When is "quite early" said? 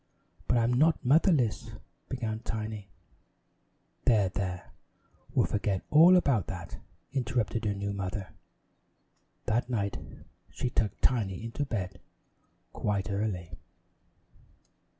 12.73-13.51